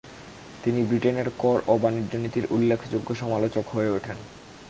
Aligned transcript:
তিনি 0.63 0.79
ব্রিটেনের 0.83 1.29
কর 1.37 1.57
ও 1.67 1.73
বাণিজ্য 1.77 2.13
নীতির 2.17 2.45
উল্লেখযোগ্য 2.51 3.09
সমালোচক 3.15 3.65
হয়ে 3.69 3.89
ওঠেন। 3.89 4.17